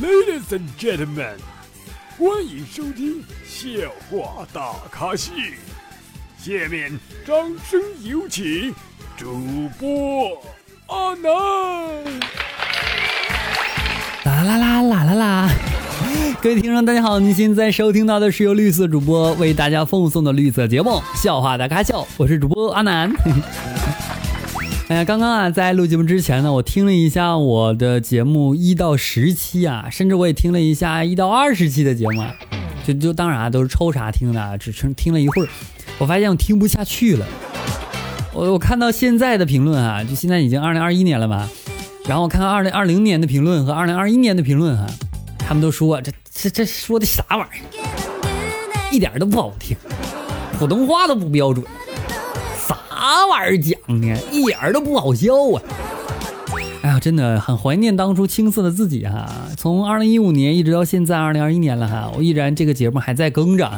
[0.00, 1.36] Ladies and gentlemen，
[2.16, 3.68] 欢迎收听笑
[4.08, 5.30] 话大咖秀。
[6.38, 7.36] 下面掌
[7.68, 8.74] 声有请
[9.14, 10.40] 主播
[10.86, 11.30] 阿南。
[14.24, 15.50] 啦啦啦啦啦啦！
[16.40, 20.92] 各位听众，大家好，您现在收听到的是由绿色主播为大家奉送的绿色节目
[21.22, 23.12] 《笑话大咖秀》，我是主播阿南。
[24.90, 32.24] 哎呀，刚刚啊，在录节目之前呢，我听了一下我的节目一到十期啊，甚至我也听了一下一到二十期的节目，
[32.84, 35.48] 就就当然啊都是抽查听的，只听听了一会儿，
[35.96, 37.24] 我发现我听不下去了。
[38.34, 41.48] 我我看到现在的评论啊，就现在已经二零二一年了吧，
[42.08, 44.88] 然后我看看二零二零年的评论和二零二一年的评论哈，
[45.38, 49.76] 他们都说这这这说的啥玩意儿，一点都不好听，
[50.58, 51.64] 普通话都不标准。
[53.00, 54.14] 啥玩意儿讲呢？
[54.30, 55.62] 一点都不好笑啊！
[56.82, 59.26] 哎呀，真的很怀念当初青涩的自己哈。
[59.56, 63.70] 从二零一五年一直到现在二零二一年了哈，我依然这个节目还在更着，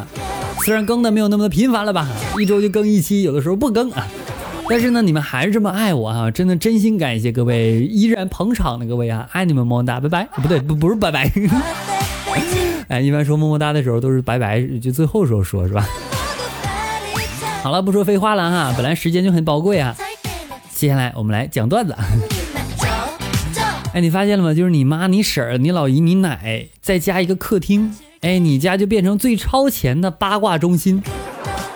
[0.65, 4.05] 虽然更的没有那么的频繁了吧，一周就更一期，有的时候不更啊。
[4.69, 10.29] 但是呢，你们还是这么爱我哈，真的真心感谢各位依然捧场的各位啊，爱你们么么哒，拜拜。
[10.35, 11.31] 不对，不不是拜拜。
[12.89, 15.87] 哎，一般说么么哒的时候都是拜拜，就最后时候说是吧？
[17.63, 19.97] 好了，不说废话了哈，本来时间就很宝贵啊。
[20.75, 21.95] 接下来我们来讲段子。
[23.93, 24.53] 哎，你发现了吗？
[24.53, 31.01] 就是你妈、你婶儿、你老姨、你奶，再加一个客厅，哎，你家就变成最超前的八卦中心。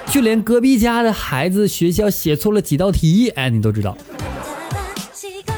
[0.07, 3.97] 就连隔壁家的孩子学校写错了几道题，哎，你都知道。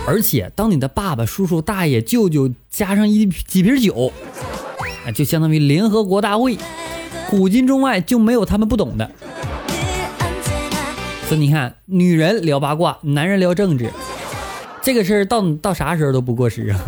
[0.06, 4.12] 而且，当你的爸爸、叔叔、大爷、舅舅加上一几瓶酒，
[5.06, 6.58] 哎，就相当于联合国大会，
[7.30, 9.10] 古今中外就没有他们不懂的。
[11.28, 13.90] 所以你看，女人聊八卦，男人聊政治，
[14.80, 16.80] 这个事儿到到啥时候都不过时啊。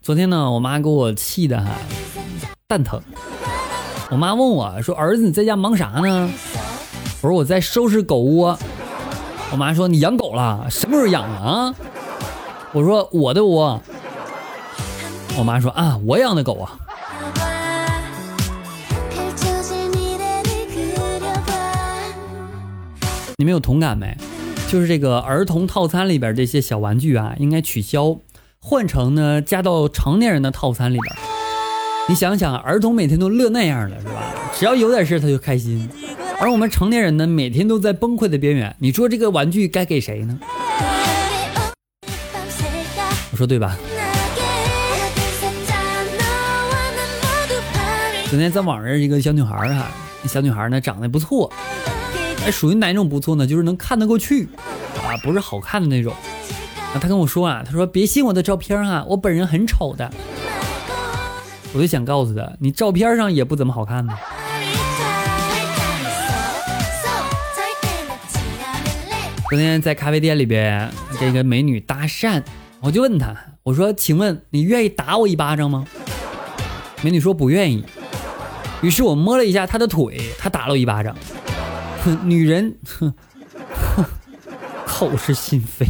[0.00, 1.72] 昨天呢，我妈给我气的哈，
[2.68, 3.02] 蛋疼。
[4.08, 6.30] 我妈问我说：“儿子，你在家忙啥呢？”
[7.20, 8.56] 我说：“我在收拾狗窝。”
[9.50, 10.68] 我妈说：“你养狗了？
[10.70, 11.74] 什么时候养的啊？”
[12.70, 13.82] 我说：“我的窝。”
[15.36, 16.78] 我妈说：“啊，我养的狗啊。”
[23.42, 24.16] 你们有同感没？
[24.68, 28.16] 就是这个儿童套餐里边这些小玩具啊，应该取消，
[28.60, 31.16] 换成呢加到成年人的套餐里边。
[32.08, 34.32] 你想想，儿童每天都乐那样的是吧？
[34.56, 35.90] 只要有点事他就开心，
[36.38, 38.76] 而我们成年人呢，每天都在崩溃的边缘。
[38.78, 40.38] 你说这个玩具该给谁呢？
[43.32, 43.76] 我说对吧？
[48.30, 49.88] 昨天在网上一个小女孩哈，
[50.22, 51.52] 那小女孩呢长得不错。
[52.44, 53.46] 哎，属于哪种不错呢？
[53.46, 54.48] 就是能看得过去，
[55.04, 56.12] 啊，不是好看的那种。
[56.12, 60.10] 啊，他跟我说啊，他说别信我的照片啊，我本人很丑的。
[61.72, 64.12] 我就想告诉他，你照片上也不怎么好看呢。
[69.48, 72.42] 昨天在咖啡店里边跟一个美女搭讪，
[72.80, 75.86] 我就问她，我说，请问你愿意打我一巴掌吗？
[77.02, 77.84] 美女说不愿意。
[78.80, 81.14] 于是我摸了一下她的腿，她打了我一巴掌。
[82.24, 83.14] 女人，哼
[83.94, 84.04] 哼，
[84.84, 85.86] 口是心非。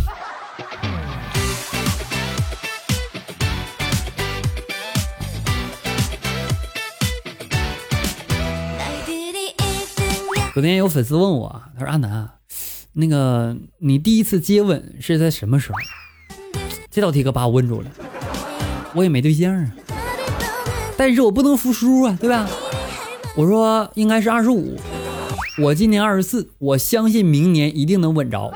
[10.52, 12.28] 昨天有粉丝问我，他说：“阿南，
[12.92, 15.78] 那个你第一次接吻是在什么时候？”
[16.92, 17.90] 这道题可把我问住了。
[18.92, 19.72] 我也没对象啊，
[20.98, 22.46] 但是我不能服输啊，对吧？
[23.34, 24.78] 我说应该是二十五。
[25.58, 28.50] 我今年二十四，我相信明年一定能稳着。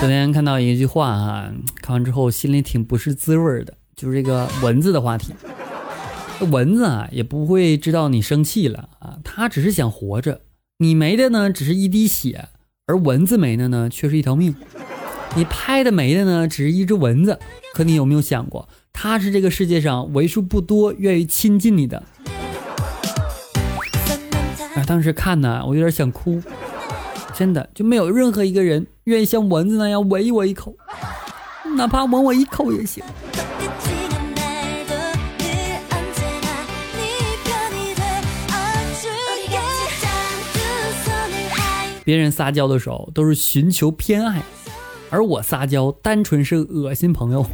[0.00, 1.50] 昨天看到一句话哈，
[1.80, 5.32] 看完之后心里挺不是滋味的，就是这个蚊子的话题。
[6.50, 10.42] 蚊子啊，也不会知道你生气了啊，它只是想活着。
[10.82, 12.48] 你没的呢，只是一滴血，
[12.86, 14.54] 而蚊子没的呢，却是一条命。
[15.36, 17.38] 你拍的没的呢，只是一只蚊子，
[17.74, 22.02] 可你有没有想过，它是这个世界上为数不多愿意亲近你的？
[24.74, 26.42] 啊，当时看呢，我有点想哭，
[27.34, 30.74] 真的就没有任何一个人愿意像蚊子那样吻我一口，
[31.76, 33.04] 哪怕吻我一口也行。
[42.04, 44.42] 别人撒娇的时候都是寻求偏爱，
[45.10, 47.46] 而我撒娇单纯是恶心朋友。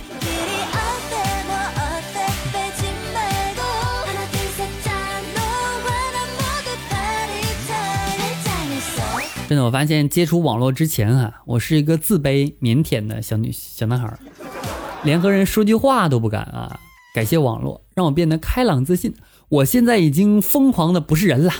[9.48, 14.19] 真的，我发现接触网络之前啊，我是一个自卑腼腆的小女小男孩，
[15.04, 16.81] 连和人说句话都不敢啊。
[17.14, 19.14] 感谢网络，让我变得开朗自信。
[19.49, 21.52] 我现在已经疯狂的不是人了，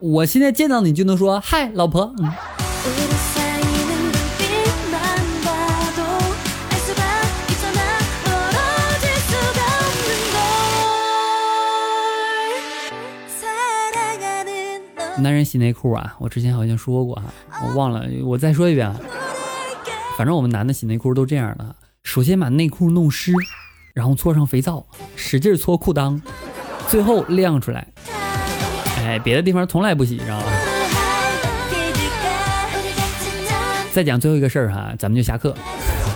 [0.00, 2.14] 我现在见到你就能说嗨，老婆。
[2.18, 2.32] 嗯
[15.18, 17.24] 男人洗内裤啊，我之前好像说过哈，
[17.66, 18.98] 我忘了，我再说一遍啊。
[20.16, 23.30] 反正我们男的洗内裤都这样的，首先把内裤弄湿，
[23.92, 24.86] 然后搓上肥皂，
[25.16, 26.18] 使劲搓裤裆，
[26.88, 27.86] 最后晾出来。
[29.10, 30.46] 哎，别的地方从来不洗，知道吧？
[33.90, 35.52] 再讲最后一个事儿哈，咱们就下课。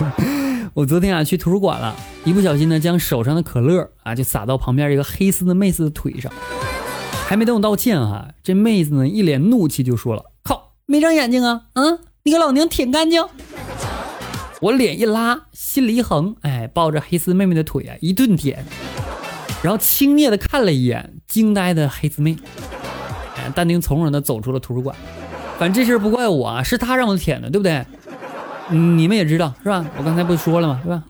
[0.73, 1.93] 我昨天啊去图书馆了，
[2.23, 6.31] 一不小心呢将手上的可乐啊就洒到旁边一个黑丝的妹子的腿上。
[7.27, 11.63] 还没等我道歉哈，这妹子呢一脸怒气就说了：“靠，没长眼睛啊！
[11.73, 13.21] 嗯，你给老娘舔干净！”
[14.61, 18.65] 我脸一拉，心里一横，哎，抱着黑丝妹妹的腿啊一顿舔，
[19.61, 22.37] 然后轻蔑的看了一眼惊呆的黑丝妹，
[23.53, 24.95] 淡定从容的走出了图书馆。
[25.57, 27.85] 反正这事儿不怪我啊，是他让我舔的，对不对？
[28.69, 29.85] 你们也知道是吧？
[29.97, 30.81] 我刚才不说了吗？
[30.83, 31.03] 是吧？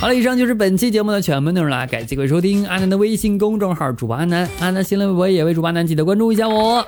[0.00, 6.86] 好了，以上就是本期节目的全部内容了，感谢各位收听安南的微信公众号主播安南，安南新浪微博也为主播安南，记得关注一下我。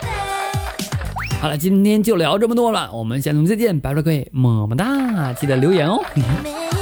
[1.40, 6.00] 好了，今天就聊这么多了，我们下期再见，拜拜各位，么么哒，记得留言哦。